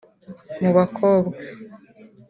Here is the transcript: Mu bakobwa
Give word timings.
Mu 0.61 0.69
bakobwa 0.77 1.37